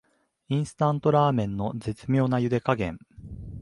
[0.49, 2.97] インスタントラーメンの絶妙なゆで加減